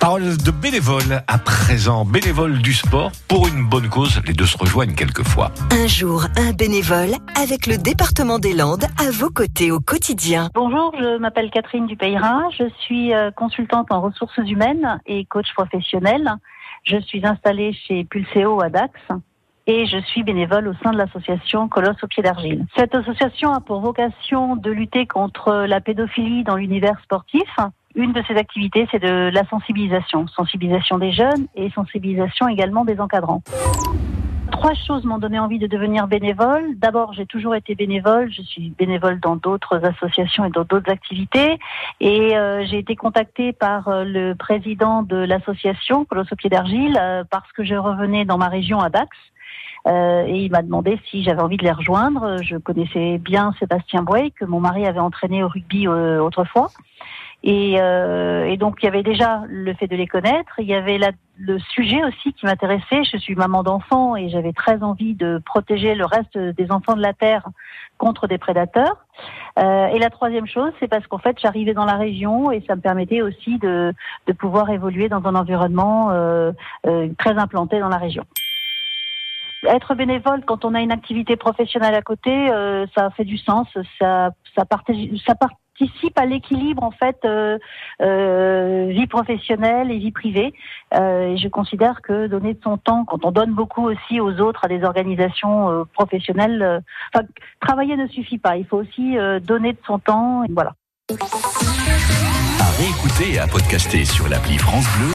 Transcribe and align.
Parole 0.00 0.38
de 0.38 0.50
bénévole 0.50 1.22
à 1.28 1.36
présent, 1.36 2.06
bénévole 2.06 2.62
du 2.62 2.72
sport 2.72 3.12
pour 3.28 3.46
une 3.48 3.68
bonne 3.68 3.90
cause. 3.90 4.22
Les 4.26 4.32
deux 4.32 4.46
se 4.46 4.56
rejoignent 4.56 4.94
quelquefois. 4.94 5.50
Un 5.70 5.86
jour, 5.86 6.24
un 6.38 6.52
bénévole 6.52 7.10
avec 7.38 7.66
le 7.66 7.76
département 7.76 8.38
des 8.38 8.54
Landes 8.54 8.86
à 8.98 9.10
vos 9.12 9.28
côtés 9.28 9.70
au 9.70 9.78
quotidien. 9.78 10.48
Bonjour, 10.54 10.94
je 10.98 11.18
m'appelle 11.18 11.50
Catherine 11.50 11.86
Dupeyrin. 11.86 12.48
Je 12.58 12.64
suis 12.80 13.12
euh, 13.12 13.30
consultante 13.30 13.92
en 13.92 14.00
ressources 14.00 14.38
humaines 14.38 14.98
et 15.04 15.26
coach 15.26 15.52
professionnel. 15.54 16.32
Je 16.84 16.98
suis 17.02 17.26
installée 17.26 17.74
chez 17.86 18.04
Pulseo 18.04 18.62
à 18.62 18.70
Dax 18.70 18.94
et 19.66 19.84
je 19.84 19.98
suis 19.98 20.22
bénévole 20.22 20.68
au 20.68 20.74
sein 20.82 20.92
de 20.92 20.96
l'association 20.96 21.68
Colosse 21.68 22.02
au 22.02 22.06
pied 22.06 22.22
d'argile. 22.22 22.64
Cette 22.74 22.94
association 22.94 23.52
a 23.52 23.60
pour 23.60 23.82
vocation 23.82 24.56
de 24.56 24.70
lutter 24.70 25.06
contre 25.06 25.66
la 25.66 25.82
pédophilie 25.82 26.42
dans 26.42 26.56
l'univers 26.56 26.98
sportif. 27.04 27.48
Une 27.94 28.12
de 28.12 28.22
ses 28.28 28.36
activités, 28.36 28.86
c'est 28.90 29.00
de 29.00 29.30
la 29.32 29.44
sensibilisation, 29.46 30.26
sensibilisation 30.28 30.98
des 30.98 31.12
jeunes 31.12 31.46
et 31.56 31.70
sensibilisation 31.70 32.46
également 32.46 32.84
des 32.84 33.00
encadrants. 33.00 33.42
Trois 34.52 34.74
choses 34.74 35.04
m'ont 35.04 35.18
donné 35.18 35.38
envie 35.38 35.58
de 35.58 35.66
devenir 35.66 36.06
bénévole. 36.06 36.76
D'abord, 36.76 37.12
j'ai 37.14 37.26
toujours 37.26 37.54
été 37.54 37.74
bénévole. 37.74 38.30
Je 38.32 38.42
suis 38.42 38.70
bénévole 38.70 39.18
dans 39.18 39.36
d'autres 39.36 39.84
associations 39.84 40.44
et 40.44 40.50
dans 40.50 40.64
d'autres 40.64 40.90
activités. 40.90 41.58
Et 42.00 42.36
euh, 42.36 42.64
j'ai 42.66 42.78
été 42.78 42.94
contactée 42.94 43.52
par 43.52 43.88
euh, 43.88 44.04
le 44.04 44.34
président 44.34 45.02
de 45.02 45.16
l'association 45.16 46.04
Colosse 46.04 46.32
au 46.32 46.36
pied 46.36 46.50
d'argile 46.50 46.98
euh, 47.00 47.24
parce 47.30 47.50
que 47.52 47.64
je 47.64 47.74
revenais 47.74 48.24
dans 48.24 48.38
ma 48.38 48.48
région 48.48 48.80
à 48.80 48.90
Dax. 48.90 49.08
Euh, 49.86 50.24
et 50.26 50.44
il 50.44 50.50
m'a 50.50 50.62
demandé 50.62 50.98
si 51.10 51.22
j'avais 51.22 51.40
envie 51.40 51.56
de 51.56 51.64
les 51.64 51.72
rejoindre. 51.72 52.36
Je 52.42 52.56
connaissais 52.56 53.18
bien 53.18 53.54
Sébastien 53.58 54.02
Boy, 54.02 54.32
que 54.32 54.44
mon 54.44 54.60
mari 54.60 54.86
avait 54.86 55.00
entraîné 55.00 55.42
au 55.42 55.48
rugby 55.48 55.86
euh, 55.86 56.20
autrefois. 56.20 56.68
Et, 57.42 57.80
euh, 57.80 58.44
et, 58.44 58.58
donc 58.58 58.76
il 58.82 58.84
y 58.84 58.88
avait 58.88 59.02
déjà 59.02 59.42
le 59.48 59.72
fait 59.74 59.86
de 59.86 59.96
les 59.96 60.06
connaître, 60.06 60.52
il 60.58 60.66
y 60.66 60.74
avait 60.74 60.98
la, 60.98 61.10
le 61.38 61.58
sujet 61.58 62.04
aussi 62.04 62.34
qui 62.34 62.44
m'intéressait. 62.44 63.02
Je 63.04 63.16
suis 63.16 63.34
maman 63.34 63.62
d'enfants 63.62 64.14
et 64.14 64.28
j'avais 64.28 64.52
très 64.52 64.82
envie 64.82 65.14
de 65.14 65.40
protéger 65.44 65.94
le 65.94 66.04
reste 66.04 66.36
des 66.36 66.70
enfants 66.70 66.96
de 66.96 67.00
la 67.00 67.14
terre 67.14 67.48
contre 67.96 68.26
des 68.26 68.36
prédateurs. 68.36 69.06
Euh, 69.58 69.86
et 69.86 69.98
la 69.98 70.10
troisième 70.10 70.46
chose, 70.46 70.72
c'est 70.80 70.88
parce 70.88 71.06
qu'en 71.06 71.18
fait 71.18 71.38
j'arrivais 71.40 71.72
dans 71.72 71.86
la 71.86 71.96
région 71.96 72.50
et 72.50 72.62
ça 72.66 72.76
me 72.76 72.82
permettait 72.82 73.22
aussi 73.22 73.58
de, 73.58 73.94
de 74.26 74.32
pouvoir 74.34 74.68
évoluer 74.68 75.08
dans 75.08 75.24
un 75.24 75.34
environnement 75.34 76.10
euh, 76.10 76.52
euh 76.86 77.08
très 77.18 77.38
implanté 77.38 77.80
dans 77.80 77.88
la 77.88 77.98
région 77.98 78.24
être 79.68 79.94
bénévole 79.94 80.42
quand 80.46 80.64
on 80.64 80.74
a 80.74 80.80
une 80.80 80.92
activité 80.92 81.36
professionnelle 81.36 81.94
à 81.94 82.02
côté, 82.02 82.30
euh, 82.50 82.86
ça 82.94 83.10
fait 83.10 83.24
du 83.24 83.38
sens, 83.38 83.68
ça, 83.98 84.30
ça, 84.56 84.64
partage, 84.64 84.96
ça 85.26 85.34
participe 85.80 86.18
à 86.18 86.26
l'équilibre 86.26 86.82
en 86.82 86.90
fait 86.90 87.18
euh, 87.24 87.58
euh, 88.02 88.88
vie 88.90 89.06
professionnelle 89.06 89.90
et 89.90 89.98
vie 89.98 90.12
privée. 90.12 90.52
Euh, 90.94 91.32
et 91.32 91.36
je 91.36 91.48
considère 91.48 92.02
que 92.02 92.26
donner 92.26 92.54
de 92.54 92.60
son 92.62 92.76
temps, 92.76 93.04
quand 93.04 93.24
on 93.24 93.30
donne 93.30 93.52
beaucoup 93.52 93.88
aussi 93.88 94.20
aux 94.20 94.40
autres, 94.40 94.64
à 94.64 94.68
des 94.68 94.84
organisations 94.84 95.86
professionnelles, 95.94 96.82
travailler 97.60 97.96
ne 97.96 98.06
suffit 98.08 98.38
pas. 98.38 98.56
Il 98.56 98.66
faut 98.66 98.78
aussi 98.78 99.16
donner 99.42 99.72
de 99.72 99.78
son 99.86 99.98
temps. 99.98 100.44
Voilà. 100.50 100.74
À 102.60 102.70
réécouter 102.78 103.34
et 103.34 103.38
à 103.38 103.46
podcaster 103.46 104.04
sur 104.04 104.28
l'appli 104.28 104.58
France 104.58 104.86
Bleu. 104.98 105.08